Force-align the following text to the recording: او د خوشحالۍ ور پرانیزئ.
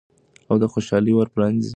او 0.49 0.55
د 0.61 0.63
خوشحالۍ 0.73 1.11
ور 1.15 1.27
پرانیزئ. 1.35 1.69